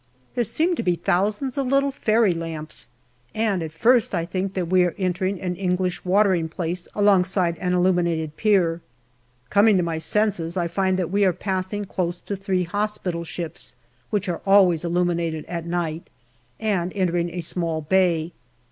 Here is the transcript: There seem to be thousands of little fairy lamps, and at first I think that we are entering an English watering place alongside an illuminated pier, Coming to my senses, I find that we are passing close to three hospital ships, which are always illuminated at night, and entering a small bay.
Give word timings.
There 0.33 0.43
seem 0.43 0.75
to 0.77 0.81
be 0.81 0.95
thousands 0.95 1.59
of 1.59 1.67
little 1.67 1.91
fairy 1.91 2.33
lamps, 2.33 2.87
and 3.35 3.61
at 3.61 3.71
first 3.71 4.15
I 4.15 4.25
think 4.25 4.55
that 4.55 4.67
we 4.67 4.81
are 4.81 4.95
entering 4.97 5.39
an 5.39 5.55
English 5.55 6.03
watering 6.03 6.49
place 6.49 6.87
alongside 6.95 7.55
an 7.59 7.75
illuminated 7.75 8.35
pier, 8.35 8.81
Coming 9.51 9.77
to 9.77 9.83
my 9.83 9.99
senses, 9.99 10.57
I 10.57 10.67
find 10.67 10.97
that 10.97 11.11
we 11.11 11.23
are 11.23 11.33
passing 11.33 11.85
close 11.85 12.19
to 12.21 12.35
three 12.35 12.63
hospital 12.63 13.23
ships, 13.23 13.75
which 14.09 14.27
are 14.27 14.41
always 14.43 14.83
illuminated 14.83 15.45
at 15.45 15.67
night, 15.67 16.09
and 16.59 16.91
entering 16.95 17.29
a 17.29 17.41
small 17.41 17.81
bay. 17.81 18.31